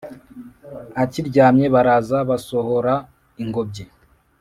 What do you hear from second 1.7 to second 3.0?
baraza basohora